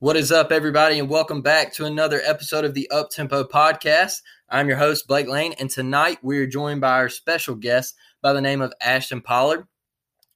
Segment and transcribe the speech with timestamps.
[0.00, 4.22] What is up, everybody, and welcome back to another episode of the Uptempo Podcast.
[4.48, 8.32] I'm your host, Blake Lane, and tonight we are joined by our special guest by
[8.32, 9.66] the name of Ashton Pollard.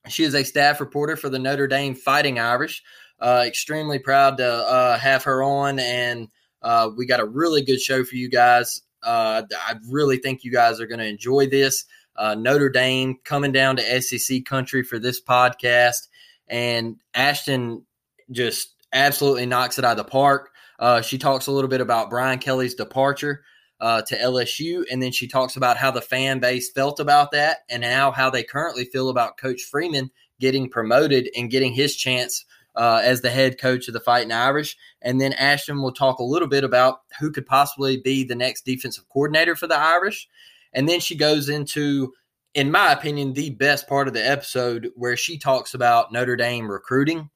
[0.08, 2.82] She is a staff reporter for the Notre Dame Fighting Irish.
[3.20, 6.26] Uh, extremely proud to uh, have her on, and
[6.62, 8.82] uh, we got a really good show for you guys.
[9.00, 11.84] Uh, I really think you guys are going to enjoy this.
[12.16, 16.08] Uh, Notre Dame coming down to SEC country for this podcast,
[16.48, 17.86] and Ashton
[18.32, 20.50] just absolutely knocks it out of the park.
[20.78, 23.44] Uh, she talks a little bit about Brian Kelly's departure
[23.80, 27.58] uh, to LSU, and then she talks about how the fan base felt about that,
[27.68, 32.44] and now how they currently feel about Coach Freeman getting promoted and getting his chance
[32.74, 34.76] uh, as the head coach of the Fighting Irish.
[35.02, 38.64] And then Ashton will talk a little bit about who could possibly be the next
[38.64, 40.28] defensive coordinator for the Irish.
[40.72, 42.12] And then she goes into,
[42.54, 46.70] in my opinion, the best part of the episode where she talks about Notre Dame
[46.70, 47.30] recruiting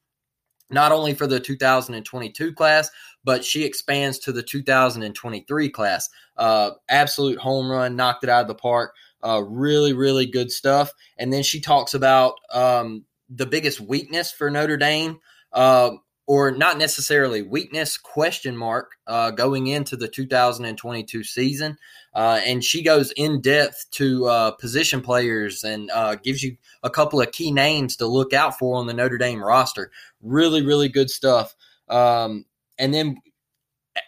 [0.69, 2.89] not only for the 2022 class,
[3.23, 6.09] but she expands to the 2023 class.
[6.37, 8.93] Uh, absolute home run, knocked it out of the park.
[9.23, 10.91] Uh, really, really good stuff.
[11.17, 15.19] And then she talks about um, the biggest weakness for Notre Dame,
[15.53, 15.91] uh,
[16.27, 21.77] or not necessarily weakness, question mark, uh, going into the 2022 season.
[22.17, 26.89] Uh, and she goes in depth to uh, position players and uh, gives you a
[26.89, 29.91] couple of key names to look out for on the Notre Dame roster.
[30.23, 31.55] Really, really good stuff.
[31.87, 32.45] Um,
[32.79, 33.17] and then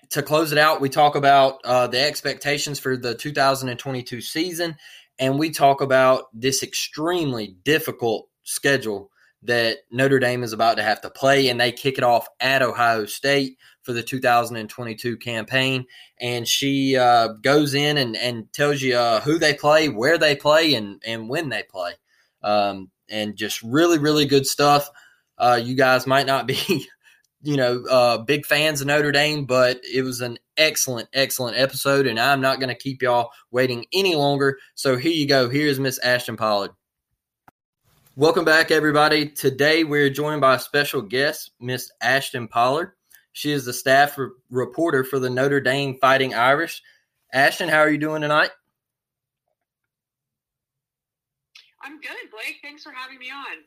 [0.10, 4.76] to close it out, we talk about uh, the expectations for the 2022 season,
[5.20, 9.12] and we talk about this extremely difficult schedule
[9.44, 12.64] that Notre Dame is about to have to play, and they kick it off at
[12.64, 15.84] Ohio State for the 2022 campaign.
[16.22, 20.36] And she uh, goes in and, and tells you uh, who they play, where they
[20.36, 21.94] play, and, and when they play.
[22.44, 24.88] Um, and just really, really good stuff.
[25.40, 26.86] Uh, you guys might not be,
[27.42, 32.06] you know, uh, big fans of Notre Dame, but it was an excellent, excellent episode.
[32.06, 34.60] And I'm not going to keep y'all waiting any longer.
[34.76, 35.50] So here you go.
[35.50, 36.74] Here's Miss Ashton Pollard.
[38.16, 39.30] Welcome back, everybody.
[39.30, 42.92] Today we're joined by a special guest, Miss Ashton Pollard.
[43.34, 46.82] She is the staff re- reporter for the Notre Dame Fighting Irish.
[47.34, 48.50] Ashton, how are you doing tonight?
[51.82, 52.58] I'm good, Blake.
[52.62, 53.64] Thanks for having me on.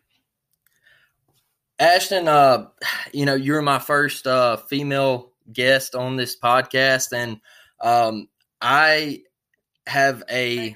[1.78, 2.68] Ashton, uh,
[3.12, 7.40] you know, you're my first uh, female guest on this podcast, and
[7.80, 8.28] um,
[8.60, 9.22] I
[9.86, 10.74] have a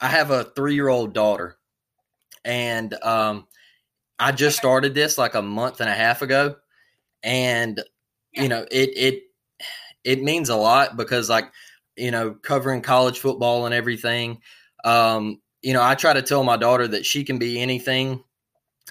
[0.00, 1.56] I have a three year old daughter
[2.44, 3.46] and um,
[4.18, 6.56] I just started this like a month and a half ago,
[7.22, 7.82] and
[8.34, 9.22] you know it it
[10.04, 11.50] it means a lot because like
[11.96, 14.40] you know covering college football and everything.
[14.84, 18.24] Um, you know, I try to tell my daughter that she can be anything,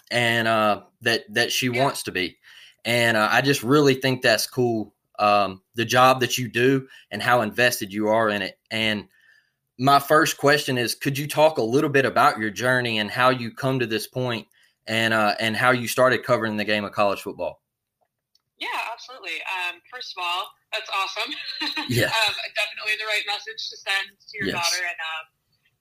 [0.10, 1.84] and uh, that that she yeah.
[1.84, 2.38] wants to be,
[2.86, 4.94] and uh, I just really think that's cool.
[5.20, 9.08] Um, the job that you do and how invested you are in it, and
[9.78, 13.30] my first question is could you talk a little bit about your journey and how
[13.30, 14.48] you come to this point
[14.88, 17.61] and uh, and how you started covering the game of college football
[18.62, 21.34] yeah absolutely um, first of all that's awesome
[21.90, 24.56] yeah um, definitely the right message to send to your yes.
[24.56, 25.26] daughter and um,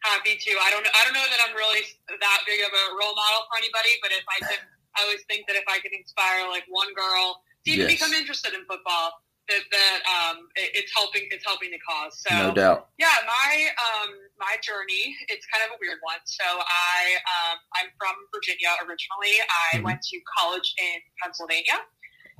[0.02, 3.12] happy to i don't i don't know that i'm really that big of a role
[3.12, 4.60] model for anybody but if i can
[4.96, 8.00] i always think that if i can inspire like one girl to even yes.
[8.00, 9.20] become interested in football
[9.50, 12.22] that, that um, it, it's helping it's helping the cause.
[12.22, 12.94] So no doubt.
[12.98, 16.22] Yeah, my um, my journey it's kind of a weird one.
[16.24, 19.42] So I um, I'm from Virginia originally.
[19.42, 19.90] I mm-hmm.
[19.90, 21.82] went to college in Pennsylvania.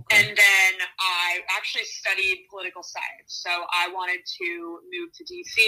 [0.06, 0.16] Okay.
[0.16, 3.43] And then I actually studied political science.
[3.44, 5.59] So I wanted to move to DC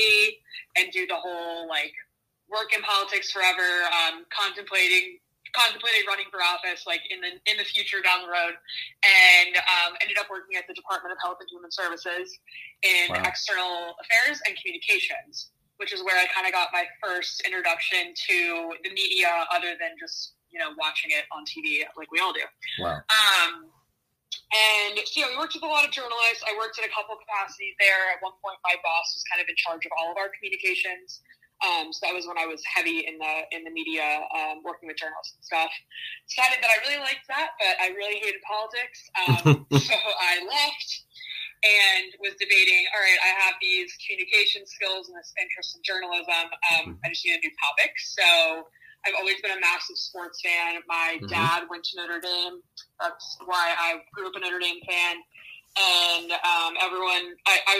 [0.76, 1.92] and do the whole like
[2.48, 5.18] work in politics forever, um, contemplating
[5.52, 8.56] contemplated running for office like in the in the future down the road,
[9.04, 12.32] and um, ended up working at the Department of Health and Human Services
[12.82, 13.22] in wow.
[13.24, 18.72] external affairs and communications, which is where I kind of got my first introduction to
[18.84, 22.44] the media, other than just you know watching it on TV like we all do.
[22.80, 23.04] Wow.
[23.12, 23.68] Um,
[24.52, 26.44] and so, yeah, we worked with a lot of journalists.
[26.44, 28.12] I worked in a couple capacities there.
[28.12, 31.24] At one point, my boss was kind of in charge of all of our communications.
[31.62, 34.90] Um, so that was when I was heavy in the in the media, um, working
[34.90, 35.70] with journalists and stuff.
[36.26, 38.98] Decided that I really liked that, but I really hated politics.
[39.14, 40.90] Um, so I left
[41.62, 42.82] and was debating.
[42.90, 46.50] All right, I have these communication skills and this interest in journalism.
[46.74, 47.94] Um, I just need a new topic.
[47.94, 48.66] So
[49.06, 50.80] I've always been a massive sports fan.
[50.86, 51.26] My mm-hmm.
[51.26, 52.62] dad went to Notre Dame.
[53.00, 55.16] That's why I grew up a Notre Dame fan.
[55.74, 57.76] And um, everyone, I, I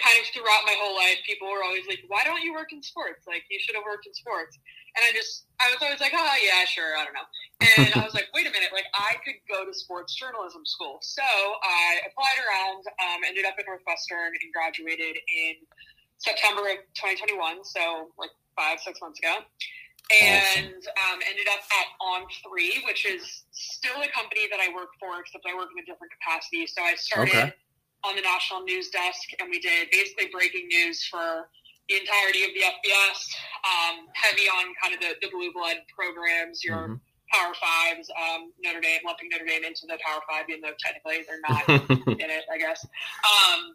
[0.00, 2.82] kind of throughout my whole life, people were always like, "Why don't you work in
[2.82, 3.28] sports?
[3.28, 4.56] Like, you should have worked in sports."
[4.96, 7.28] And I just, I was always like, "Oh yeah, sure, I don't know."
[7.76, 10.98] And I was like, "Wait a minute, like I could go to sports journalism school."
[11.00, 15.60] So I applied around, um, ended up at Northwestern, and graduated in
[16.18, 17.64] September of 2021.
[17.64, 19.44] So like five, six months ago.
[20.06, 25.18] And um, ended up at On3, which is still a company that I work for,
[25.20, 26.66] except I work in a different capacity.
[26.66, 27.52] So I started okay
[28.06, 31.48] on the national news desk, and we did basically breaking news for
[31.88, 33.18] the entirety of the FBS,
[33.66, 36.94] um, heavy on kind of the, the blue blood programs, your mm-hmm.
[37.32, 41.26] Power Fives, um, Notre Dame, lumping Notre Dame into the Power Five, even though technically
[41.26, 41.68] they're not
[42.20, 42.86] in it, I guess.
[43.24, 43.74] Um,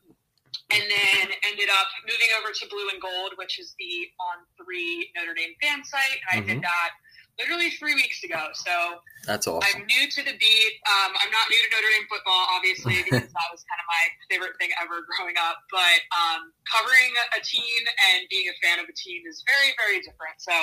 [0.71, 5.11] and then ended up moving over to Blue and Gold, which is the on three
[5.15, 6.19] Notre Dame fan site.
[6.31, 6.59] And I mm-hmm.
[6.59, 6.91] did that
[7.39, 8.51] literally three weeks ago.
[8.53, 9.63] So that's awesome.
[9.63, 10.73] I'm new to the beat.
[10.87, 14.03] Um, I'm not new to Notre Dame football, obviously, because that was kind of my
[14.31, 15.59] favorite thing ever growing up.
[15.71, 17.81] But um, covering a team
[18.11, 20.39] and being a fan of a team is very, very different.
[20.39, 20.55] So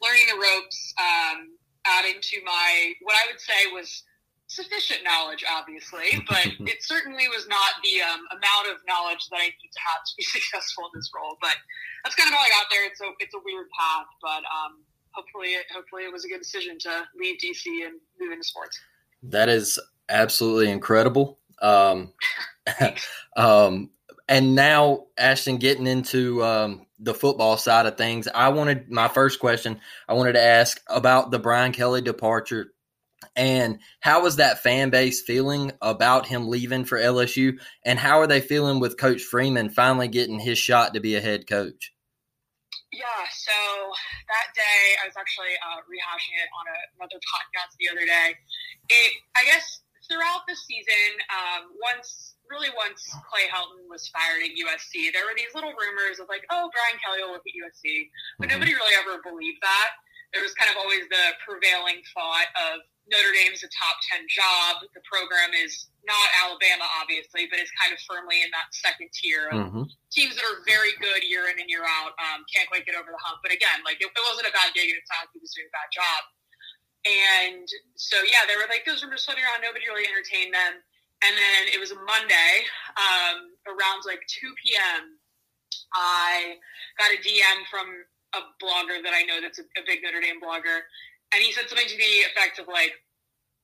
[0.00, 4.04] learning the ropes, um, adding to my what I would say was
[4.48, 9.54] sufficient knowledge, obviously, but it certainly was not the um, amount of knowledge that I
[9.54, 11.36] need to have to be successful in this role.
[11.40, 11.56] But
[12.02, 12.84] that's kind of how I got there.
[12.86, 16.42] It's a it's a weird path, but um, hopefully, it, hopefully it was a good
[16.42, 18.80] decision to leave DC and move into sports.
[19.22, 19.78] That is
[20.08, 21.38] absolutely incredible.
[21.60, 22.12] Um,
[23.36, 23.90] um,
[24.28, 29.40] and now, Ashton, getting into um, the football side of things, I wanted my first
[29.40, 29.80] question.
[30.08, 32.72] I wanted to ask about the Brian Kelly departure,
[33.38, 38.26] and how was that fan base feeling about him leaving for LSU, and how are
[38.26, 41.94] they feeling with Coach Freeman finally getting his shot to be a head coach?
[42.90, 43.54] Yeah, so
[44.26, 48.34] that day I was actually uh, rehashing it on a, another podcast the other day.
[48.90, 54.56] It, I guess, throughout the season, um, once really once Clay Helton was fired at
[54.56, 58.08] USC, there were these little rumors of like, oh, Brian Kelly will look at USC,
[58.40, 58.58] but mm-hmm.
[58.58, 59.94] nobody really ever believed that.
[60.32, 64.84] There was kind of always the prevailing thought of Notre Dame's a top 10 job.
[64.92, 69.48] The program is not Alabama, obviously, but is kind of firmly in that second tier
[69.48, 69.84] of mm-hmm.
[70.12, 72.12] teams that are very good year in and year out.
[72.20, 73.40] Um, can't quite get over the hump.
[73.40, 75.52] But again, like it, it wasn't a bad gig and it's not like he was
[75.56, 76.20] doing a bad job.
[77.08, 77.66] And
[77.96, 79.64] so, yeah, there were like those rumors floating around.
[79.64, 80.84] Nobody really entertained them.
[81.24, 82.52] And then it was a Monday
[82.94, 85.18] um, around like 2 p.m.
[85.96, 86.60] I
[87.00, 87.88] got a DM from
[88.36, 90.84] a blogger that I know that's a, a big Notre Dame blogger
[91.34, 92.92] and he said something to the effect of like,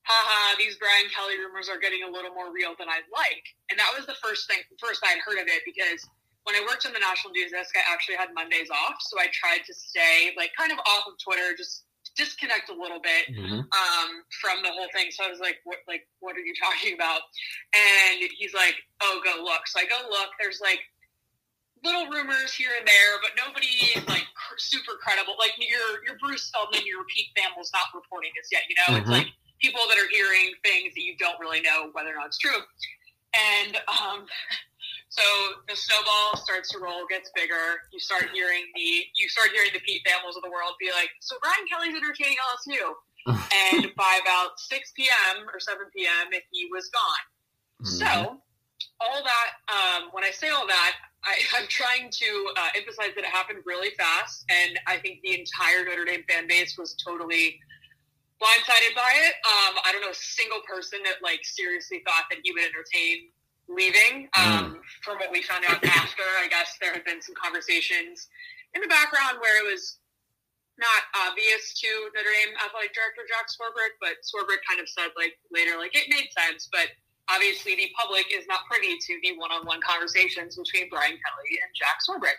[0.05, 3.45] haha, these Brian Kelly rumors are getting a little more real than I'd like.
[3.73, 6.05] And that was the first thing, first I'd heard of it because
[6.45, 9.01] when I worked on the national news desk, I actually had Mondays off.
[9.01, 13.01] So I tried to stay like kind of off of Twitter, just disconnect a little
[13.01, 13.65] bit mm-hmm.
[13.65, 14.09] um,
[14.41, 15.09] from the whole thing.
[15.11, 17.25] So I was like, what, like, what are you talking about?
[17.73, 19.67] And he's like, oh, go look.
[19.67, 20.85] So I go look, there's like
[21.85, 24.25] little rumors here and there, but nobody is like
[24.57, 25.37] super credible.
[25.39, 28.65] Like your your Bruce Feldman, your Pete Thamel's not reporting this yet.
[28.69, 29.03] You know, mm-hmm.
[29.05, 29.29] it's like
[29.61, 32.59] people that are hearing things that you don't really know whether or not it's true.
[33.37, 34.27] And um,
[35.09, 35.23] so
[35.69, 37.85] the snowball starts to roll, gets bigger.
[37.93, 41.13] You start hearing the you start hearing the Pete Thamels of the world be like,
[41.21, 42.97] "So Brian Kelly's entertaining LSU,"
[43.29, 45.45] and by about six p.m.
[45.53, 47.25] or seven p.m., he was gone.
[47.85, 48.01] Mm-hmm.
[48.01, 48.41] So
[49.01, 53.25] all that, um, when I say all that, I, am trying to uh, emphasize that
[53.25, 57.59] it happened really fast, and I think the entire Notre Dame fan base was totally
[58.43, 59.35] blindsided by it.
[59.47, 63.31] Um, I don't know a single person that like seriously thought that he would entertain
[63.69, 64.29] leaving.
[64.37, 64.85] Um, mm.
[65.03, 68.29] From what we found out after, I guess there had been some conversations
[68.75, 69.99] in the background where it was
[70.77, 75.39] not obvious to Notre Dame athletic director Jack Swarbrick, but Swarbrick kind of said like
[75.55, 76.91] later, like it made sense, but
[77.31, 82.01] obviously the public is not privy to the one-on-one conversations between Brian Kelly and Jack
[82.05, 82.39] Swarbrick.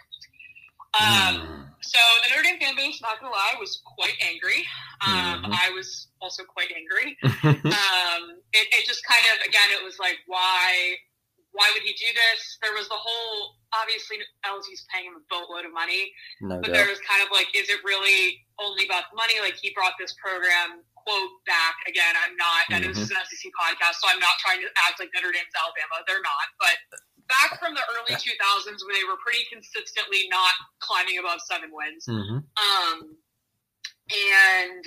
[0.96, 1.66] Um, mm.
[1.82, 4.66] So the Notre Dame fan base, not gonna lie, was quite angry.
[5.06, 5.54] Um, mm-hmm.
[5.54, 7.18] I was also quite angry.
[7.46, 10.98] um, it, it, just kind of, again, it was like, why,
[11.52, 12.58] why would he do this?
[12.64, 16.12] There was the whole, obviously, LSU's paying him a boatload of money,
[16.42, 16.74] no but doubt.
[16.74, 19.38] there was kind of like, is it really only about the money?
[19.40, 22.18] Like he brought this program quote back again.
[22.18, 22.66] I'm not.
[22.68, 22.90] Mm-hmm.
[22.90, 26.02] this is an SEC podcast, so I'm not trying to act like Notre Dame's Alabama.
[26.10, 26.76] They're not, but
[27.30, 32.06] back from the early 2000s when they were pretty consistently not climbing above seven wins.
[32.06, 32.42] Mm-hmm.
[32.42, 32.98] Um,
[34.14, 34.84] and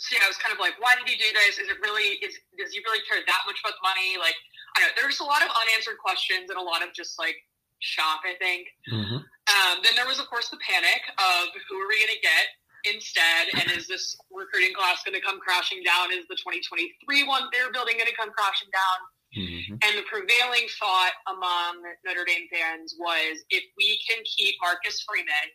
[0.00, 1.62] so yeah, I was kind of like, why did he do this?
[1.62, 2.18] Is it really?
[2.24, 4.18] Is does he really care that much about the money?
[4.18, 4.36] Like,
[4.74, 4.96] I don't know.
[4.98, 7.38] There's a lot of unanswered questions and a lot of just like
[7.78, 8.26] shock.
[8.26, 8.66] I think.
[8.90, 9.22] Mm-hmm.
[9.22, 12.46] Um, then there was, of course, the panic of who are we going to get?
[12.84, 13.48] Instead?
[13.60, 16.12] And is this recruiting class going to come crashing down?
[16.12, 16.92] Is the 2023
[17.28, 18.98] one they're building going to come crashing down?
[19.32, 19.74] Mm-hmm.
[19.80, 25.48] And the prevailing thought among Notre Dame fans was if we can keep Marcus Freeman,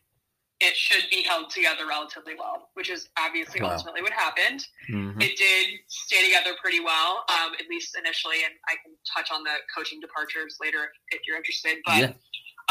[0.59, 3.73] it should be held together relatively well, which is obviously wow.
[3.73, 4.65] ultimately what happened.
[4.89, 5.21] Mm-hmm.
[5.21, 9.43] It did stay together pretty well, um, at least initially, and I can touch on
[9.43, 11.77] the coaching departures later if, if you're interested.
[11.85, 12.11] But yeah.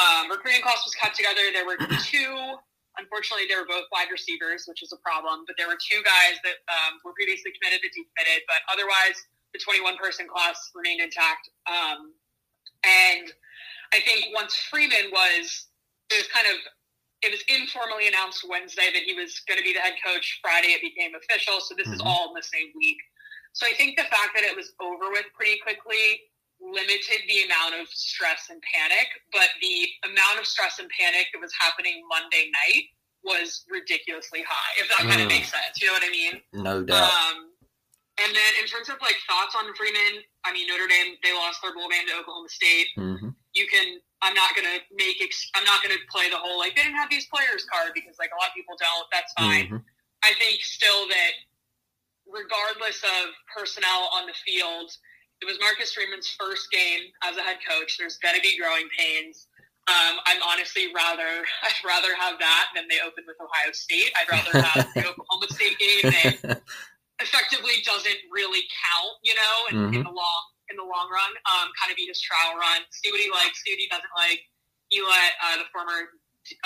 [0.02, 1.42] um, recruiting class was cut together.
[1.52, 2.58] There were two
[2.96, 5.44] Unfortunately, they were both wide receivers, which is a problem.
[5.44, 8.44] But there were two guys that um, were previously committed that decommitted.
[8.48, 9.20] But otherwise,
[9.52, 11.52] the 21 person class remained intact.
[11.68, 12.16] Um,
[12.84, 13.32] and
[13.92, 15.68] I think once Freeman was,
[16.08, 16.56] it was kind of,
[17.20, 20.40] it was informally announced Wednesday that he was going to be the head coach.
[20.40, 21.60] Friday, it became official.
[21.60, 22.00] So this mm-hmm.
[22.00, 23.00] is all in the same week.
[23.56, 26.28] So I think the fact that it was over with pretty quickly
[26.60, 31.40] limited the amount of stress and panic, but the amount of stress and panic that
[31.40, 32.90] was happening Monday night
[33.24, 35.76] was ridiculously high, if that kind of makes sense.
[35.82, 36.34] You know what I mean?
[36.52, 37.10] No doubt.
[37.10, 37.50] Um,
[38.16, 41.60] and then in terms of like thoughts on Freeman, I mean Notre Dame they lost
[41.60, 42.88] their bowl game to Oklahoma State.
[42.96, 43.36] Mm-hmm.
[43.52, 46.82] You can I'm not gonna make ex- I'm not gonna play the whole like they
[46.82, 49.04] didn't have these players card because like a lot of people don't.
[49.12, 49.68] That's fine.
[49.68, 49.84] Mm-hmm.
[50.24, 51.32] I think still that
[52.24, 54.90] regardless of personnel on the field,
[55.42, 57.98] it was Marcus Freeman's first game as a head coach.
[57.98, 59.48] There's going to be growing pains.
[59.86, 64.10] Um, I'm honestly rather I'd rather have that than they open with Ohio State.
[64.18, 66.62] I'd rather have the Oklahoma State game that
[67.20, 69.94] effectively doesn't really count, you know, in, mm-hmm.
[69.94, 71.30] in the long in the long run.
[71.46, 74.14] Um, kind of be his trial run, see what he likes, see what he doesn't
[74.18, 74.42] like.
[74.90, 76.10] He let uh, the former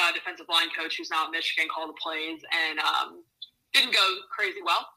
[0.01, 3.25] uh, defensive line coach, who's now at Michigan, call the plays, and um,
[3.73, 4.89] didn't go crazy well.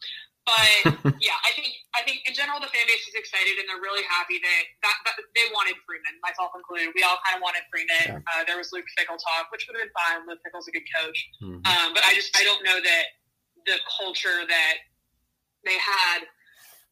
[0.43, 3.79] But yeah, I think I think in general the fan base is excited and they're
[3.79, 6.91] really happy that, that, that they wanted Freeman, myself included.
[6.91, 8.19] We all kind of wanted Freeman.
[8.19, 8.27] Yeah.
[8.27, 10.27] Uh, there was Luke Fickell talk, which would have been fine.
[10.27, 11.63] Luke Fickell's a good coach, mm-hmm.
[11.63, 13.05] um, but I just I don't know that
[13.63, 14.75] the culture that
[15.63, 16.27] they had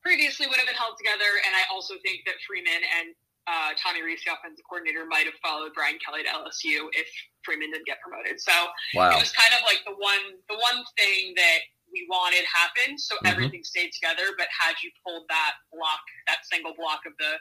[0.02, 1.30] previously would have been held together.
[1.46, 3.14] And I also think that Freeman and
[3.50, 7.10] uh, Tommy Rees, the offensive coordinator, might have followed Brian Kelly to LSU if
[7.44, 8.40] Freeman didn't get promoted.
[8.40, 8.54] So
[8.94, 9.14] wow.
[9.14, 11.60] it was kind of like the one the one thing that
[11.92, 13.28] we wanted happened, so mm-hmm.
[13.28, 14.24] everything stayed together.
[14.38, 17.38] But had you pulled that block, that single block of the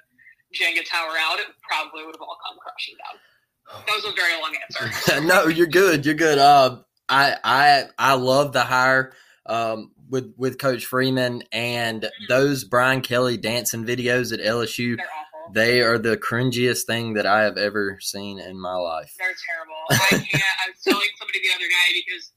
[0.55, 3.19] Jenga tower out, it probably would have all come crashing down.
[3.87, 5.21] That was a very long answer.
[5.27, 6.05] no, you're good.
[6.05, 6.39] You're good.
[6.39, 9.13] Uh, I I I love the hire
[9.47, 12.25] um, with with Coach Freeman and mm-hmm.
[12.29, 14.97] those Brian Kelly dancing videos at LSU.
[15.53, 19.13] They are the cringiest thing that I have ever seen in my life.
[19.19, 19.83] They're terrible.
[19.91, 20.45] I can't.
[20.63, 22.31] I was telling somebody the other day because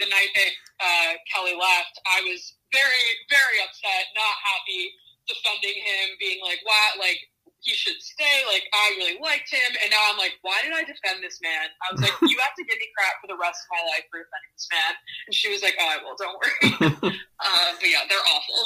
[0.00, 4.90] the night that uh, Kelly left, I was very, very upset, not happy,
[5.28, 6.96] defending him, being like, "Why?
[6.98, 7.20] Like
[7.60, 8.42] he should stay.
[8.48, 11.68] Like I really liked him." And now I'm like, "Why did I defend this man?"
[11.84, 14.08] I was like, "You have to give me crap for the rest of my life
[14.08, 14.92] for defending this man."
[15.28, 18.60] And she was like, "Oh, well, don't worry." uh, but yeah, they're awful.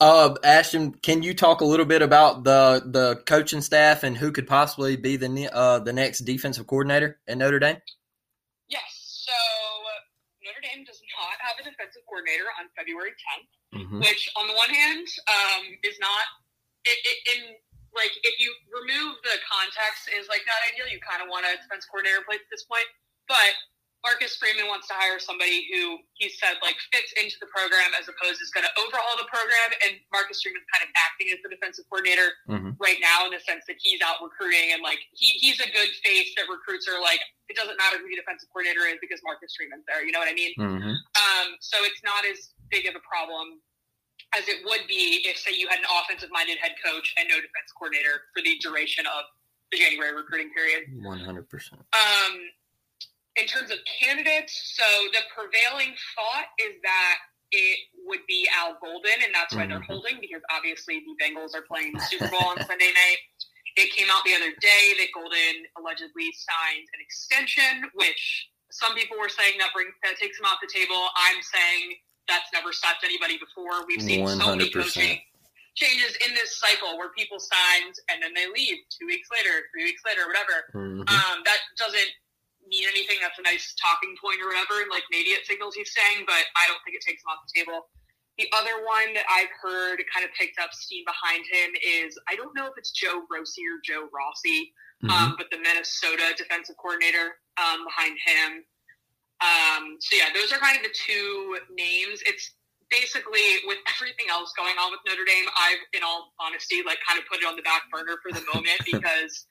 [0.00, 4.32] Uh, Ashton, can you talk a little bit about the the coaching staff and who
[4.32, 7.78] could possibly be the uh, the next defensive coordinator at Notre Dame?
[11.40, 13.50] Have a defensive coordinator on February 10th,
[13.80, 14.00] mm-hmm.
[14.04, 16.24] which on the one hand um, is not
[16.84, 17.40] it, it, in
[17.94, 20.90] like if you remove the context is like not ideal.
[20.90, 22.86] You kind of want a defense coordinator place at this point,
[23.30, 23.54] but
[24.04, 28.04] Marcus Freeman wants to hire somebody who he said like fits into the program as
[28.04, 29.72] opposed to going to overhaul the program.
[29.82, 32.76] And Marcus Freeman's kind of acting as the defensive coordinator mm-hmm.
[32.76, 35.90] right now in the sense that he's out recruiting and like he, he's a good
[36.04, 37.18] face that recruits are like
[37.48, 40.04] it doesn't matter who the defensive coordinator is because Marcus Freeman's there.
[40.04, 40.52] You know what I mean?
[40.54, 40.94] Mm-hmm.
[40.94, 43.64] Um, so it's not as big of a problem
[44.36, 47.36] as it would be if say you had an offensive minded head coach and no
[47.40, 49.24] defense coordinator for the duration of
[49.72, 50.92] the January recruiting period.
[51.00, 51.80] One hundred percent.
[51.96, 52.52] Um
[53.36, 57.16] in terms of candidates, so the prevailing thought is that
[57.50, 59.78] it would be Al Golden, and that's why mm-hmm.
[59.78, 63.20] they're holding because obviously the Bengals are playing the Super Bowl on Sunday night.
[63.76, 69.18] It came out the other day that Golden allegedly signed an extension, which some people
[69.18, 70.98] were saying that brings that takes him off the table.
[70.98, 73.86] I'm saying that's never stopped anybody before.
[73.86, 74.38] We've seen 100%.
[74.38, 75.18] so many coaching
[75.74, 79.90] changes in this cycle where people sign and then they leave two weeks later, three
[79.90, 80.70] weeks later, whatever.
[80.70, 81.02] Mm-hmm.
[81.02, 82.10] Um, that doesn't
[82.68, 83.18] mean anything.
[83.20, 86.44] That's a nice talking point or whatever, and like maybe it signals he's staying, but
[86.56, 87.88] I don't think it takes him off the table.
[88.36, 92.34] The other one that I've heard kind of picked up steam behind him is I
[92.34, 95.10] don't know if it's Joe Rossi or Joe Rossi, mm-hmm.
[95.10, 98.50] um, but the Minnesota defensive coordinator um, behind him.
[99.38, 102.26] Um, so yeah, those are kind of the two names.
[102.26, 102.58] It's
[102.90, 107.18] basically with everything else going on with Notre Dame, I've, in all honesty, like kind
[107.18, 109.46] of put it on the back burner for the moment because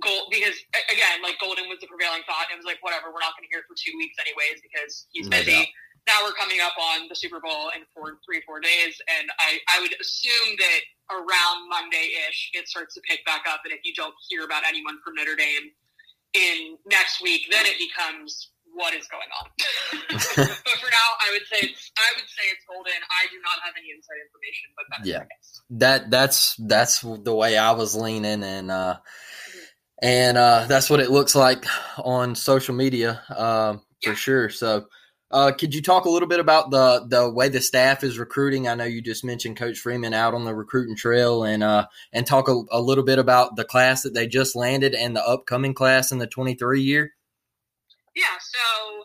[0.00, 0.56] Gold because
[0.88, 2.48] again, like Golden was the prevailing thought.
[2.52, 5.28] It was like whatever, we're not going to hear for two weeks anyways because he's
[5.28, 5.64] no busy.
[5.64, 5.70] Doubt.
[6.08, 9.60] Now we're coming up on the Super Bowl in four, three, four days, and I,
[9.68, 10.80] I would assume that
[11.12, 13.60] around Monday ish it starts to pick back up.
[13.68, 15.70] And if you don't hear about anyone from Notre Dame
[16.34, 19.46] in next week, then it becomes what is going on.
[20.10, 22.92] but for now, I would say it's I would say it's golden.
[23.10, 25.24] I do not have any inside information, but that's yeah,
[25.78, 28.98] that that's that's the way I was leaning, and uh,
[30.02, 31.64] and uh, that's what it looks like
[31.98, 34.48] on social media uh, for sure.
[34.48, 34.86] So,
[35.30, 38.66] uh, could you talk a little bit about the the way the staff is recruiting?
[38.66, 42.26] I know you just mentioned Coach Freeman out on the recruiting trail, and uh, and
[42.26, 45.74] talk a, a little bit about the class that they just landed and the upcoming
[45.74, 47.12] class in the twenty three year.
[48.16, 48.24] Yeah.
[48.40, 49.04] So,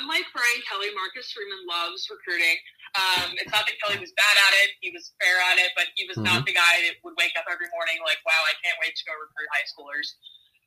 [0.00, 2.58] unlike Brian Kelly, Marcus Freeman loves recruiting.
[2.94, 5.90] Um, it's not that Kelly was bad at it; he was fair at it, but
[5.98, 6.30] he was mm-hmm.
[6.30, 9.04] not the guy that would wake up every morning like, "Wow, I can't wait to
[9.06, 10.14] go recruit high schoolers."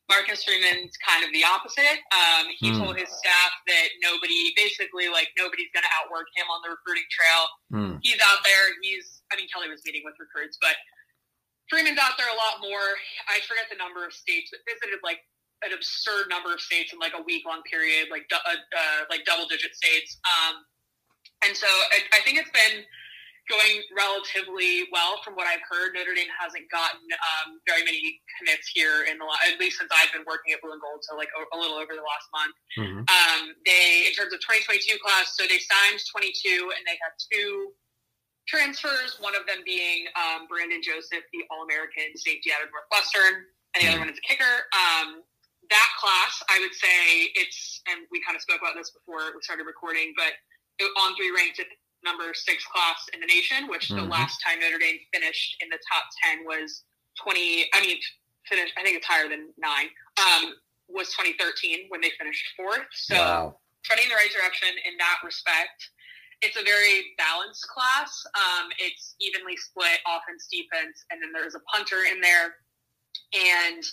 [0.07, 1.99] Marcus Freeman's kind of the opposite.
[2.15, 2.79] Um, he mm.
[2.79, 7.03] told his staff that nobody, basically, like nobody's going to outwork him on the recruiting
[7.11, 7.43] trail.
[7.75, 7.99] Mm.
[7.99, 8.71] He's out there.
[8.79, 10.79] He's, I mean, Kelly was meeting with recruits, but
[11.67, 12.95] Freeman's out there a lot more.
[13.27, 15.19] I forget the number of states, but visited like
[15.65, 19.25] an absurd number of states in like a week long period, like uh, uh, like
[19.25, 20.17] double digit states.
[20.25, 20.61] Um,
[21.45, 22.85] and so I, I, think it's been
[23.49, 25.95] going relatively well from what I've heard.
[25.95, 29.89] Notre Dame hasn't gotten um, very many commits here in the last, at least since
[29.89, 32.27] I've been working at Blue and Gold, so like a, a little over the last
[32.29, 32.55] month.
[32.77, 33.01] Mm-hmm.
[33.07, 37.73] Um, they in terms of 2022 class, so they signed 22 and they had two
[38.45, 39.17] transfers.
[39.19, 43.79] One of them being um, Brandon Joseph, the All American safety out of Northwestern, and
[43.81, 44.11] the other mm-hmm.
[44.11, 44.55] one is a kicker.
[45.69, 49.41] That class, I would say it's, and we kind of spoke about this before we
[49.41, 50.37] started recording, but
[51.01, 51.67] on three ranked at
[52.03, 54.05] number six class in the nation, which mm-hmm.
[54.05, 56.83] the last time Notre Dame finished in the top 10 was
[57.23, 57.97] 20, I mean,
[58.45, 59.89] finished, I think it's higher than nine,
[60.21, 60.55] um,
[60.87, 62.87] was 2013 when they finished fourth.
[62.93, 63.57] So wow.
[63.83, 65.91] trending in the right direction in that respect.
[66.45, 68.13] It's a very balanced class.
[68.37, 72.61] Um, it's evenly split offense, defense, and then there's a punter in there.
[73.33, 73.83] And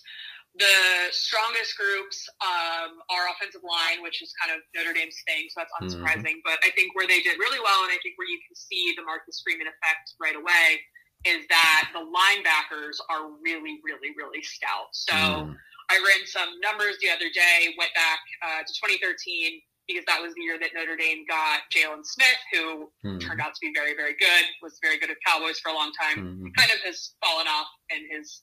[0.54, 5.58] the strongest groups um, are offensive line, which is kind of Notre Dame's thing, so
[5.58, 5.99] that's mm-hmm.
[5.99, 6.38] unsurprising.
[6.38, 6.46] Mm-hmm.
[6.46, 8.94] But I think where they did really well, and I think where you can see
[8.94, 10.78] the Marcus Freeman effect right away,
[11.26, 14.92] is that the linebackers are really, really, really stout.
[14.92, 15.56] So mm.
[15.90, 20.32] I ran some numbers the other day, went back uh, to 2013 because that was
[20.34, 23.21] the year that Notre Dame got Jaylon Smith, who mm.
[23.21, 25.93] turned out to be very, very good, was very good at Cowboys for a long
[25.93, 26.49] time, mm-hmm.
[26.56, 28.43] kind of has fallen off in his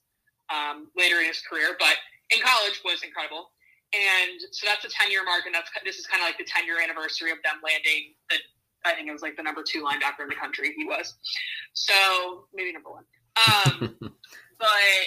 [0.52, 1.96] um, later in his career, but
[2.30, 3.56] in college was incredible.
[3.92, 6.48] And so that's a 10 year mark, and that's this is kind of like the
[6.48, 8.38] 10 year anniversary of them landing the
[8.84, 10.74] I think it was like the number two linebacker in the country.
[10.76, 11.14] He was
[11.74, 13.06] so maybe number one.
[13.38, 13.98] Um,
[14.60, 15.04] but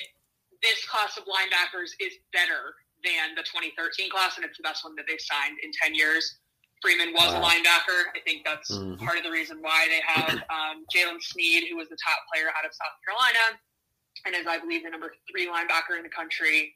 [0.62, 4.94] this class of linebackers is better than the 2013 class, and it's the best one
[4.96, 6.38] that they've signed in 10 years.
[6.80, 7.40] Freeman was wow.
[7.40, 8.12] a linebacker.
[8.14, 9.02] I think that's mm-hmm.
[9.04, 12.48] part of the reason why they have um, Jaylen Sneed, who was the top player
[12.54, 13.58] out of South Carolina
[14.26, 16.74] and is, I believe, the number three linebacker in the country.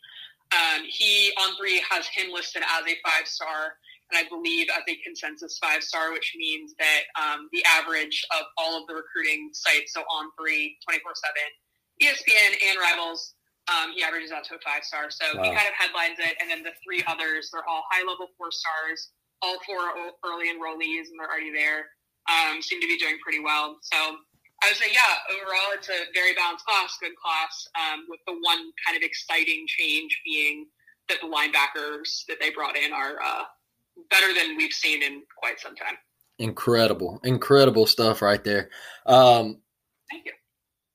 [0.53, 3.77] Um, he on three has him listed as a five star,
[4.11, 8.46] and I believe as a consensus five star, which means that um, the average of
[8.57, 11.12] all of the recruiting sites, so on three, 24
[12.01, 13.35] 7, ESPN and Rivals,
[13.68, 15.11] um, he averages out to a five star.
[15.11, 15.44] So wow.
[15.44, 18.51] he kind of headlines it, and then the three others, they're all high level four
[18.51, 19.92] stars, all four
[20.24, 21.92] early enrollees, and they're already there.
[22.29, 23.77] Um, seem to be doing pretty well.
[23.81, 23.96] So
[24.62, 28.33] I would say, yeah, overall, it's a very balanced class, good class, um, with the
[28.33, 30.66] one kind of exciting change being
[31.09, 33.44] that the linebackers that they brought in are uh,
[34.11, 35.94] better than we've seen in quite some time.
[36.38, 38.71] Incredible, incredible stuff right there.
[39.07, 39.61] Um,
[40.11, 40.33] Thank you.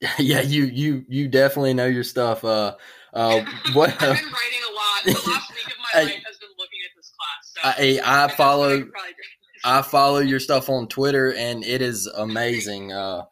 [0.19, 2.43] Yeah, you you you definitely know your stuff.
[2.43, 2.75] Uh,
[3.13, 3.39] uh,
[3.73, 5.03] what, I've been writing a lot.
[5.05, 7.77] The last week of my I, life has been looking at this class.
[7.77, 8.87] So I, I follow.
[9.65, 12.91] I follow your stuff on Twitter, and it is amazing.
[12.91, 13.23] Uh,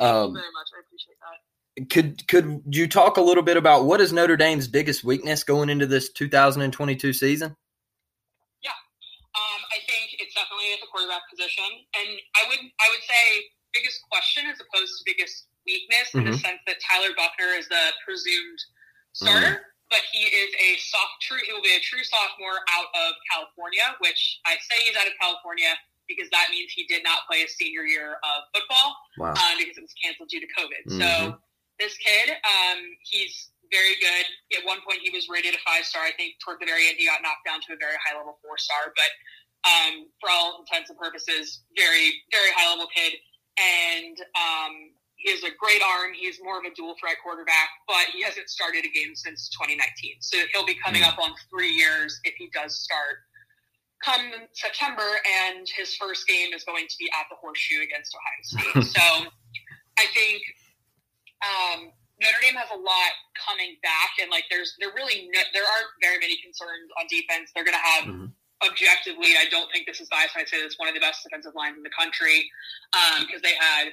[0.00, 0.68] um, very much.
[0.74, 1.88] I appreciate that.
[1.88, 5.70] Could could you talk a little bit about what is Notre Dame's biggest weakness going
[5.70, 7.54] into this 2022 season?
[8.62, 13.04] Yeah, um, I think it's definitely at the quarterback position, and I would I would
[13.04, 16.18] say biggest question as opposed to biggest weakness mm-hmm.
[16.18, 16.44] in the mm-hmm.
[16.44, 18.60] sense that Tyler Buchner is the presumed
[19.12, 19.46] starter.
[19.46, 23.10] Mm-hmm but he is a soft true he will be a true sophomore out of
[23.26, 25.74] California, which I say he's out of California
[26.10, 29.30] because that means he did not play his senior year of football wow.
[29.30, 30.82] um, because it was canceled due to COVID.
[30.90, 30.98] Mm-hmm.
[30.98, 31.38] So
[31.78, 34.26] this kid, um, he's very good.
[34.58, 36.02] At one point, he was rated a five star.
[36.02, 38.36] I think toward the very end, he got knocked down to a very high level
[38.42, 38.90] four star.
[38.98, 39.10] But
[39.62, 43.14] um, for all intents and purposes, very very high level kid.
[43.58, 44.74] And um,
[45.20, 46.12] he has a great arm.
[46.16, 50.16] He's more of a dual threat quarterback, but he hasn't started a game since 2019.
[50.20, 51.12] So he'll be coming Mm.
[51.12, 53.20] up on three years if he does start
[54.04, 55.06] come September.
[55.48, 58.42] And his first game is going to be at the Horseshoe against Ohio
[58.82, 58.84] State.
[58.96, 59.30] so
[59.98, 60.42] I think
[61.44, 65.64] um, Notre Dame has a lot coming back, and like there's there really no, there
[65.64, 67.50] aren't very many concerns on defense.
[67.54, 68.32] They're going to have Mhm.
[68.64, 69.36] objectively.
[69.40, 71.54] I don't think this is biased when I say this one of the best defensive
[71.54, 72.50] lines in the country
[73.24, 73.88] because they had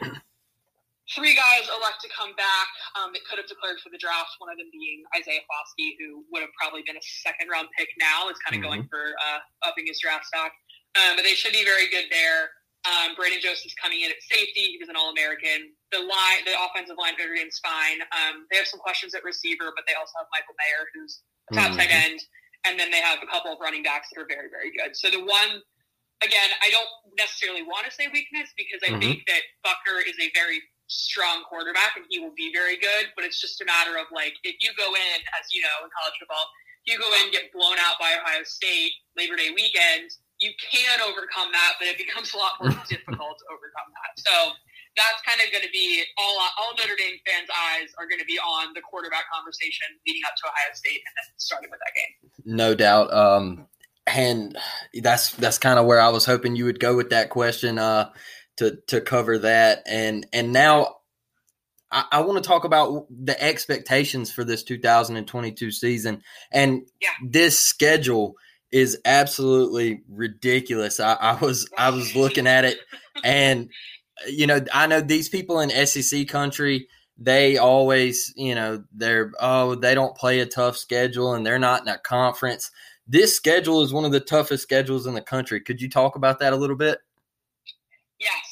[1.16, 2.68] three guys elect to come back
[3.00, 4.36] um, that could have declared for the draft.
[4.40, 7.88] One of them being Isaiah Foskey, who would have probably been a second round pick
[8.00, 8.28] now.
[8.28, 10.52] Is kind of going for uh, upping his draft stock,
[11.00, 12.52] um, but they should be very good there.
[12.88, 14.76] Um, Brandon Joseph's coming in at safety.
[14.76, 15.76] He was an All American.
[15.92, 18.00] The line, the offensive line, Notre Dame's fine.
[18.16, 21.56] Um, they have some questions at receiver, but they also have Michael Mayer, who's a
[21.56, 21.78] top Mhm.
[21.84, 22.20] tight end,
[22.64, 24.96] and then they have a couple of running backs that are very, very good.
[24.96, 25.62] So the one,
[26.24, 29.00] again, I don't necessarily want to say weakness because I Mhm.
[29.02, 33.12] think that Buchner is a very strong quarterback and he will be very good.
[33.16, 35.92] But it's just a matter of like if you go in, as you know, in
[35.92, 36.48] college football,
[36.84, 40.52] if you go in and get blown out by Ohio State Labor Day weekend, you
[40.58, 44.12] can overcome that, but it becomes a lot more difficult to overcome that.
[44.18, 44.56] So
[44.96, 48.26] that's kind of going to be all all Notre Dame fans' eyes are going to
[48.26, 51.94] be on the quarterback conversation leading up to Ohio State and then starting with that
[51.94, 52.14] game.
[52.46, 53.14] No doubt.
[53.14, 53.68] Um,
[54.08, 54.58] and
[55.02, 58.10] that's that's kind of where I was hoping you would go with that question uh,
[58.58, 59.84] to to cover that.
[59.88, 60.98] And and now
[61.92, 66.22] I, I want to talk about the expectations for this 2022 season.
[66.52, 67.10] And Yeah.
[67.26, 68.36] this schedule
[68.72, 71.00] is absolutely ridiculous.
[71.00, 72.78] I, I was I was looking at it,
[73.24, 73.70] and
[74.28, 79.76] you know I know these people in SEC country they always, you know, they're oh,
[79.76, 82.70] they don't play a tough schedule and they're not in a conference.
[83.08, 85.62] This schedule is one of the toughest schedules in the country.
[85.62, 87.00] Could you talk about that a little bit?
[88.20, 88.47] Yes, so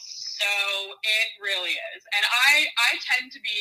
[1.05, 2.01] it really is.
[2.17, 3.59] And I I tend to be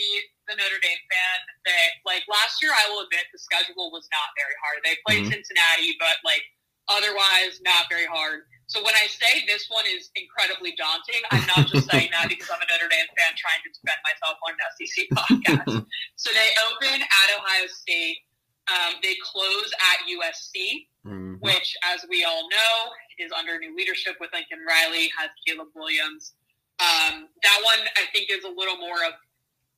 [0.49, 4.33] the Notre Dame fan that like last year I will admit the schedule was not
[4.37, 4.81] very hard.
[4.85, 5.33] They played Mhm.
[5.37, 6.45] Cincinnati, but like
[6.89, 8.45] otherwise not very hard.
[8.67, 12.49] So when I say this one is incredibly daunting, I'm not just saying that because
[12.51, 15.87] I'm a Notre Dame fan trying to defend myself on an SEC podcast.
[16.17, 18.19] so they open at Ohio State.
[18.67, 21.37] Um, they close at USC Mhm.
[21.41, 26.33] which, as we all know, is under new leadership with Lincoln Riley, has Caleb Williams.
[26.81, 29.15] Um, that one, I think, is a little more of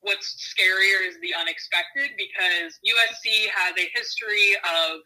[0.01, 5.01] what's scarier is the unexpected because USC has a history of,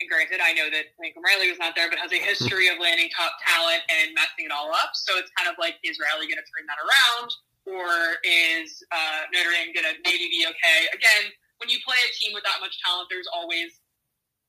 [0.00, 2.76] and granted, I know that Lincoln Riley was not there, but has a history of
[2.80, 4.92] landing top talent and messing it all up.
[4.98, 7.30] So it's kind of like, is Riley going to turn that around?
[7.62, 10.90] Or is uh, Notre Dame going to maybe be okay?
[10.90, 11.30] Again,
[11.62, 13.78] when you play a team with that much talent, there's always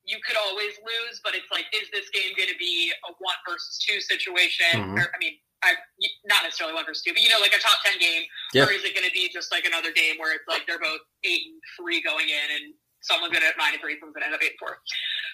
[0.04, 3.40] you could always lose, but it's like, is this game going to be a one
[3.48, 4.68] versus two situation?
[4.76, 5.00] Mhm.
[5.00, 5.76] Or, I mean, I,
[6.26, 8.66] not necessarily one versus two, but you know, like a top ten game, Yeah.
[8.66, 11.02] or is it going to be just like another game where it's like they're both
[11.24, 14.24] eight and three going in, and someone's going to have nine and three, someone's going
[14.24, 14.80] to end up eight and four.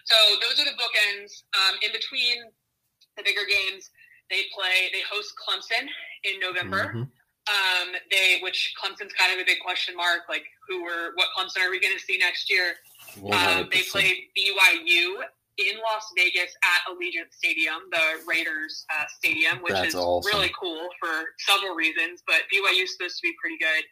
[0.05, 1.31] So those are the bookends.
[1.57, 2.49] Um, in between
[3.17, 3.89] the bigger games,
[4.29, 5.85] they play, they host Clemson
[6.23, 6.93] in November.
[6.93, 7.09] Mhm.
[7.49, 10.21] Um, they, which Clemson's kind of a big question mark.
[10.29, 12.75] Like, who were, what Clemson are we going to see next year?
[13.17, 13.89] Um, they 100%.
[13.91, 15.23] played BYU
[15.67, 20.31] in Las Vegas at Allegiant Stadium, the Raiders uh, stadium, which That's is awesome.
[20.31, 21.11] really cool for
[21.47, 22.23] several reasons.
[22.25, 23.83] But BYU is supposed to be pretty good.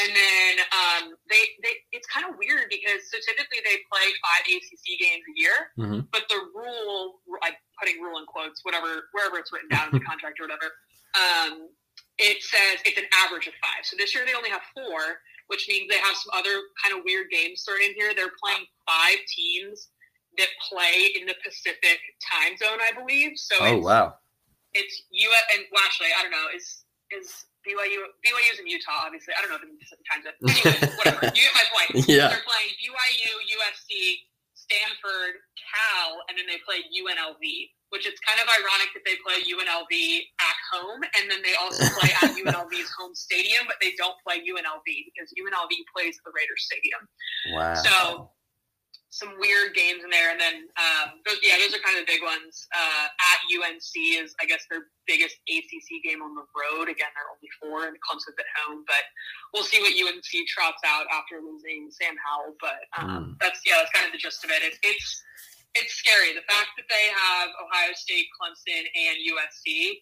[0.00, 4.42] And then um, they, they, it's kind of weird because so typically they play five
[4.48, 6.08] ACC games a year, Mhm.
[6.10, 10.04] but the rule, I'm putting rule in quotes, whatever, wherever it's written down in the
[10.08, 10.72] contract or whatever,
[11.12, 11.68] um,
[12.16, 13.84] it says it's an average of five.
[13.84, 17.04] So this year they only have four, which means they have some other kind of
[17.04, 18.14] weird games thrown in here.
[18.16, 19.91] They're playing five teams
[20.38, 23.32] that play in the Pacific time zone, I believe.
[23.36, 24.14] So Oh it's, wow.
[24.72, 26.48] it's U and well, actually, I don't know.
[26.56, 27.28] Is is
[27.68, 29.06] BYU BYU's in Utah?
[29.06, 30.36] Obviously, I don't know if it's in the Pacific time zone.
[30.48, 31.22] Anyway, whatever.
[31.36, 31.90] You get my point.
[32.08, 32.32] Yeah.
[32.32, 33.92] They're playing BYU, USC,
[34.56, 37.44] Stanford, Cal, and then they play UNLV.
[37.92, 39.92] Which it's kind of ironic that they play UNLV
[40.40, 44.40] at home, and then they also play at UNLV's home stadium, but they don't play
[44.40, 47.04] UNLV because UNLV plays at the Raiders Stadium.
[47.52, 47.76] Wow.
[47.76, 48.32] So
[49.12, 52.10] some weird games in there, and then um, those yeah, those are kind of the
[52.10, 52.64] big ones.
[52.72, 56.88] Uh, at UNC is I guess their biggest ACC game on the road.
[56.88, 59.04] Again, they're only four, and Clemson's at home, but
[59.52, 62.56] we'll see what UNC trots out after losing Sam Howell.
[62.56, 64.64] But um, that's yeah, that's kind of the gist of it.
[64.64, 64.80] it.
[64.82, 65.20] It's
[65.76, 70.00] it's scary the fact that they have Ohio State, Clemson, and USC.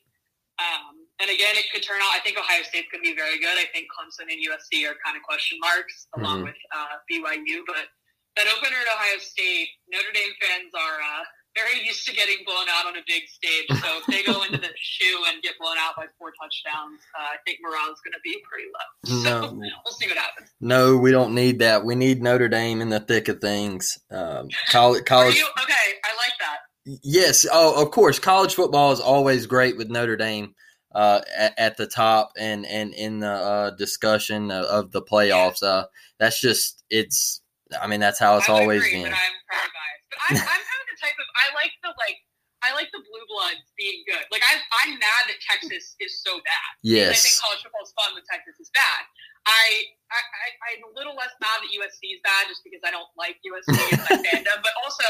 [0.60, 2.12] Um, and again, it could turn out.
[2.12, 3.56] I think Ohio State's going to be very good.
[3.56, 6.52] I think Clemson and USC are kind of question marks, along Mhm.
[6.52, 7.64] with uh, BYU.
[7.66, 7.88] But
[8.36, 11.24] that opener at Ohio State, Notre Dame fans are uh,
[11.56, 13.66] very used to getting blown out on a big stage.
[13.68, 17.34] So if they go into the shoe and get blown out by four touchdowns, uh,
[17.34, 19.22] I think morale's going to be pretty low.
[19.30, 19.68] So no.
[19.84, 20.50] we'll see what happens.
[20.60, 21.84] No, we don't need that.
[21.84, 23.98] We need Notre Dame in the thick of things.
[24.10, 25.34] Um, college, college.
[25.34, 26.58] Okay, I like that.
[27.02, 27.46] Yes.
[27.50, 28.18] Oh, of course.
[28.18, 30.54] College football is always great with Notre Dame
[30.94, 35.62] uh, at, at, the top and and in the uh, discussion of, of, the playoffs.
[35.62, 35.84] Uh,
[36.18, 37.39] that's just it's.
[37.78, 39.12] I mean, that's how it's I always agree, been.
[39.12, 39.36] But I'm
[39.70, 40.06] biased.
[40.10, 42.18] But I'm, I'm kind of the type of I like the like
[42.60, 44.24] I like the blue bloods being good.
[44.28, 46.70] Like I, I'm mad that Texas is so bad.
[46.84, 47.08] Yes.
[47.08, 49.02] I think college football is fun when Texas is bad.
[49.48, 52.92] I, I, I am a little less mad that USC is bad just because I
[52.92, 54.60] don't like USC as my fandom.
[54.60, 55.08] But also,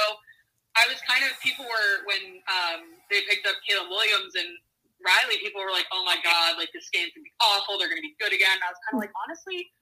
[0.79, 4.55] I was kind of people were when um, they picked up Caleb Williams and
[5.01, 7.81] Riley, people were like, "Oh my god, like this game's gonna be awful.
[7.81, 9.73] They're gonna be good again." And I was kind of like, honestly,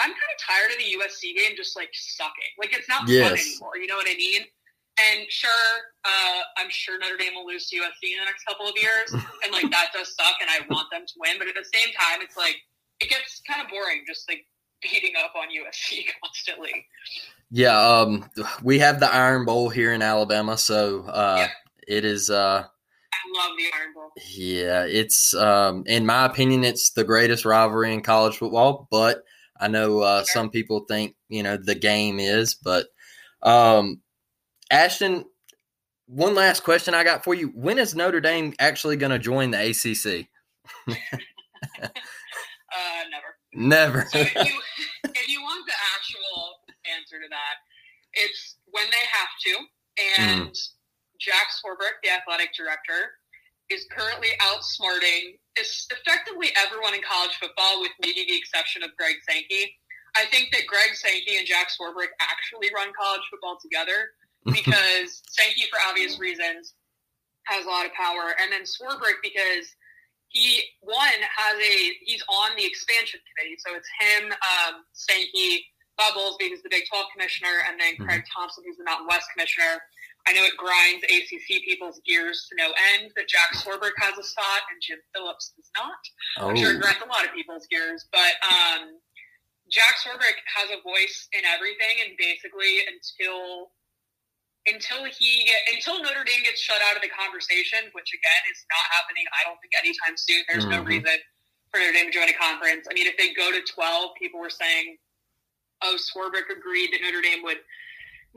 [0.00, 2.52] I'm kind of tired of the USC game just like sucking.
[2.58, 3.28] Like it's not yes.
[3.28, 3.76] fun anymore.
[3.80, 4.42] You know what I mean?
[4.98, 8.66] And sure, uh, I'm sure Notre Dame will lose to USC in the next couple
[8.66, 9.12] of years,
[9.44, 11.38] and like that does suck, and I want them to win.
[11.38, 12.56] But at the same time, it's like
[13.00, 14.44] it gets kind of boring just like
[14.82, 16.84] beating up on USC constantly.
[17.50, 18.28] Yeah, um,
[18.62, 21.48] we have the Iron Bowl here in Alabama, so uh, yeah.
[21.86, 22.28] it is.
[22.28, 22.64] Uh,
[23.34, 24.10] love the Iron Bowl.
[24.34, 28.88] Yeah, it's um, in my opinion, it's the greatest rivalry in college football.
[28.90, 29.22] But
[29.60, 32.54] I know uh, some people think you know the game is.
[32.54, 32.86] But
[33.42, 34.00] um,
[34.70, 35.24] Ashton,
[36.06, 39.50] one last question I got for you: When is Notre Dame actually going to join
[39.50, 40.28] the ACC?
[41.82, 41.88] uh,
[43.10, 43.36] never.
[43.54, 44.08] Never.
[44.10, 44.60] so if you,
[45.04, 46.56] if you want the actual
[46.96, 47.56] answer to that,
[48.14, 49.56] it's when they have to,
[50.22, 50.50] and.
[50.50, 50.68] Mm
[51.18, 53.17] Jack Swarbrick, the athletic director,
[53.70, 59.74] is currently outsmarting effectively everyone in college football, with maybe the exception of Greg Sankey.
[60.16, 65.68] I think that Greg Sankey and Jack Swarbrick actually run college football together because Sankey,
[65.70, 66.74] for obvious reasons,
[67.44, 69.68] has a lot of power, and then Swarbrick because
[70.28, 75.64] he one has a he's on the expansion committee, so it's him, um, Sankey,
[75.98, 78.40] Bowlesby, who's the Big Twelve commissioner, and then Craig mm-hmm.
[78.40, 79.80] Thompson, who's the Mountain West commissioner.
[80.28, 84.22] I know it grinds ACC people's gears to no end that Jack Swarbrick has a
[84.22, 86.02] spot and Jim Phillips does not.
[86.36, 86.52] Oh.
[86.52, 86.84] I'm sure it oh.
[86.84, 89.00] grinds a lot of people's gears, but um,
[89.72, 93.72] Jack Swarbrick has a voice in everything, and basically until
[94.68, 98.60] until he get, until Notre Dame gets shut out of the conversation, which again is
[98.68, 100.44] not happening, I don't think anytime soon.
[100.44, 100.84] There's mm-hmm.
[100.84, 101.16] no reason
[101.72, 102.84] for Notre Dame to join a conference.
[102.84, 105.00] I mean, if they go to 12, people were saying,
[105.80, 107.64] "Oh, Swarbrick agreed that Notre Dame would."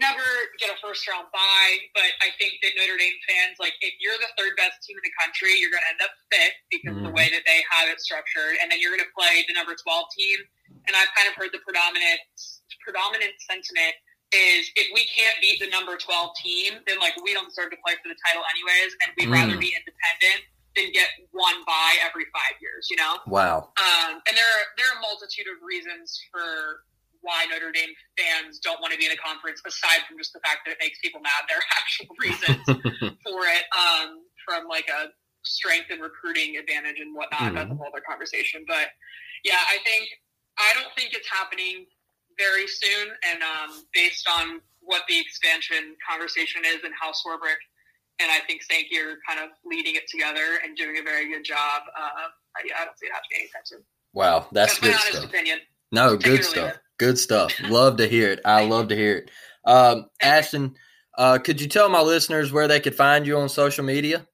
[0.01, 0.25] Never
[0.57, 4.17] get a first round bye, but I think that Notre Dame fans, like, if you're
[4.17, 7.05] the third best team in the country, you're going to end up fifth because mm-hmm.
[7.05, 9.53] of the way that they have it structured, and then you're going to play the
[9.53, 9.85] number 12
[10.17, 10.41] team.
[10.89, 12.19] And I've kind of heard the predominant
[12.81, 13.93] predominant sentiment
[14.33, 17.79] is if we can't beat the number 12 team, then like we don't deserve to
[17.85, 19.37] play for the title anyways, and we'd mm.
[19.37, 20.41] rather be independent
[20.75, 22.87] than get one bye every five years.
[22.89, 23.19] You know?
[23.27, 23.75] Wow.
[23.75, 26.87] Um, and there are there are a multitude of reasons for
[27.21, 30.41] why Notre Dame fans don't want to be in a conference, aside from just the
[30.41, 31.45] fact that it makes people mad.
[31.49, 32.61] There are actual reasons
[33.25, 37.41] for it, um, from like a strength and recruiting advantage and whatnot.
[37.41, 37.55] Mm-hmm.
[37.55, 38.65] That's a whole other conversation.
[38.67, 38.93] But
[39.43, 40.09] yeah, I think
[40.57, 41.85] I don't think it's happening
[42.37, 43.13] very soon.
[43.25, 47.61] And um, based on what the expansion conversation is and how Swarbrick
[48.19, 51.43] and I think Sankey are kind of leading it together and doing a very good
[51.43, 51.81] job.
[51.97, 53.83] Uh, I, I don't see it happening anytime soon.
[54.13, 55.25] Wow, that's, that's good my honest stuff.
[55.25, 55.59] opinion.
[55.91, 56.75] No, good stuff.
[57.01, 57.59] Good stuff.
[57.65, 58.41] love to hear it.
[58.45, 59.31] I love to hear it.
[59.65, 60.75] Um, Ashton,
[61.17, 64.27] uh, could you tell my listeners where they could find you on social media?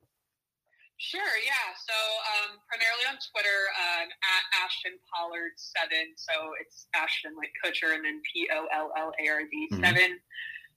[0.97, 1.71] Sure, yeah.
[1.80, 6.12] So um, primarily on Twitter, um, at Ashton Pollard seven.
[6.19, 9.86] So it's Ashton like Kutcher and then P O L L A R D mm-hmm.
[9.86, 10.19] seven.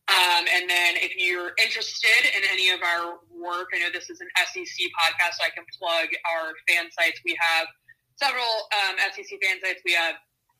[0.06, 4.20] Um, and then if you're interested in any of our work, I know this is
[4.20, 7.18] an SEC podcast, so I can plug our fan sites.
[7.26, 7.66] We have
[8.14, 9.82] several um, SEC fan sites.
[9.84, 10.14] We have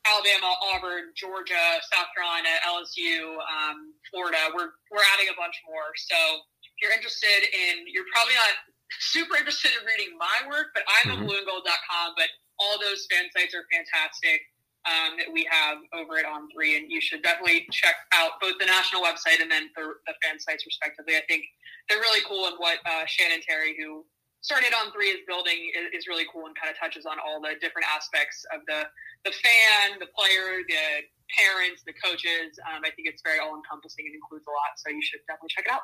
[0.09, 4.49] Alabama, Auburn, Georgia, South Carolina, LSU, um, Florida.
[4.57, 5.93] We're we're adding a bunch more.
[5.97, 6.17] So
[6.65, 8.57] if you're interested in, you're probably not
[9.13, 11.25] super interested in reading my work, but I'm mm-hmm.
[11.25, 12.17] at blueandgold.com.
[12.17, 14.41] But all those fan sites are fantastic
[14.89, 18.57] um, that we have over at On Three, and you should definitely check out both
[18.57, 21.21] the national website and then the, the fan sites respectively.
[21.21, 21.45] I think
[21.89, 24.05] they're really cool, and what uh, Shannon Terry, who
[24.40, 27.40] started on three is building is, is, really cool and kind of touches on all
[27.40, 28.88] the different aspects of the
[29.24, 31.05] the fan, the player, the
[31.37, 32.59] parents, the coaches.
[32.68, 34.72] Um, I think it's very all encompassing and includes a lot.
[34.76, 35.83] So you should definitely check it out.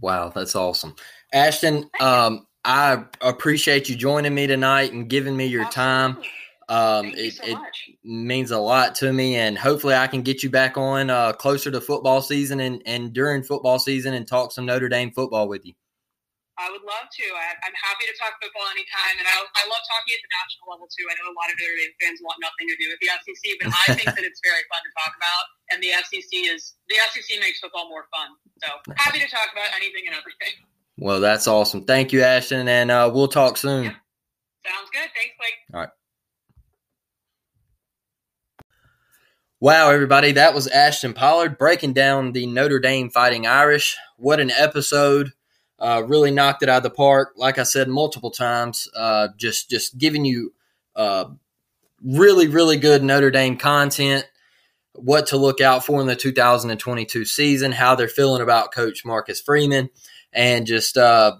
[0.00, 0.94] Wow, that's awesome,
[1.32, 1.90] Ashton.
[2.00, 6.22] Um, I appreciate you joining me tonight and giving me your Absolutely.
[6.22, 6.32] time.
[6.68, 7.58] Um, it, so it
[8.02, 11.70] means a lot to me, and hopefully, I can get you back on uh, closer
[11.70, 15.66] to football season and, and during football season and talk some Notre Dame football with
[15.66, 15.74] you.
[16.60, 17.26] I would love to.
[17.32, 20.64] I, am happy to talk football anytime, and I, I love talking at the national
[20.68, 21.08] level too.
[21.08, 23.44] I know a lot of Notre Dame fans want nothing to do with the SEC,
[23.56, 27.00] but I think that it's very fun to talk about, and the SEC is the
[27.08, 28.36] SEC makes football more fun.
[28.60, 28.68] So
[29.00, 30.52] happy to talk about anything and everything.
[31.00, 31.88] Well, that's awesome.
[31.88, 33.88] Thank you, Ashton, and uh, we'll talk soon.
[33.88, 33.96] Yeah.
[34.68, 35.08] Sounds good.
[35.16, 35.58] Thanks, Blake.
[35.72, 35.94] All right.
[39.62, 43.96] Wow, everybody, that was Ashton Pollard breaking down the Notre Dame Fighting Irish.
[44.16, 45.32] What an episode!
[45.82, 47.32] Uh, really knocked it out of the park.
[47.34, 50.54] Like I said multiple times, uh, just just giving you
[50.94, 51.24] uh,
[52.04, 54.24] really really good Notre Dame content.
[54.92, 59.40] What to look out for in the 2022 season, how they're feeling about Coach Marcus
[59.40, 59.90] Freeman,
[60.32, 61.32] and just uh,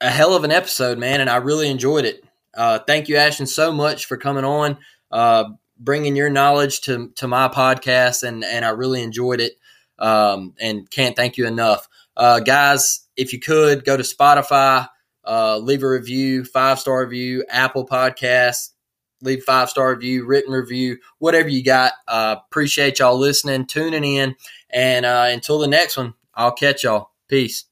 [0.00, 1.20] a hell of an episode, man.
[1.20, 2.22] And I really enjoyed it.
[2.56, 4.78] Uh, thank you, Ashton, so much for coming on,
[5.10, 5.46] uh,
[5.80, 9.54] bringing your knowledge to to my podcast, and and I really enjoyed it.
[9.98, 14.88] Um, and can't thank you enough, guys if you could go to Spotify,
[15.26, 18.70] uh, leave a review, five star review, Apple Podcasts,
[19.22, 21.92] leave five star review, written review, whatever you got.
[22.06, 24.34] Uh, appreciate y'all listening, tuning in,
[24.70, 27.10] and uh, until the next one, I'll catch y'all.
[27.28, 27.64] Peace.